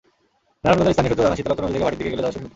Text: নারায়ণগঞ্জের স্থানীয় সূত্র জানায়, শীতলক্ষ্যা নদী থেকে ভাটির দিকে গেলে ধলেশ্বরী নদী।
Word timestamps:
নারায়ণগঞ্জের 0.63 0.93
স্থানীয় 0.95 1.11
সূত্র 1.11 1.25
জানায়, 1.25 1.37
শীতলক্ষ্যা 1.39 1.65
নদী 1.65 1.75
থেকে 1.77 1.85
ভাটির 1.85 1.99
দিকে 1.99 2.11
গেলে 2.11 2.21
ধলেশ্বরী 2.23 2.41
নদী। 2.43 2.49